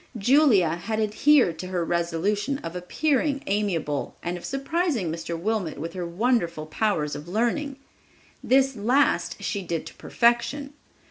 Julia 0.17 0.77
had 0.77 0.99
adhered 0.99 1.59
to 1.59 1.67
her 1.67 1.85
resolution 1.85 2.57
of 2.63 2.75
appearing 2.75 3.43
amiable 3.45 4.17
and 4.23 4.35
of 4.35 4.43
surprising 4.43 5.11
Mr. 5.11 5.39
Wilmot 5.39 5.77
with 5.77 5.93
her 5.93 6.07
wonderful 6.07 6.65
powers 6.65 7.13
of 7.15 7.27
learning. 7.27 7.75
This 8.43 8.75
last 8.75 9.43
she 9.43 9.61
did 9.61 9.85
to 9.85 9.93
perfection. 9.93 10.73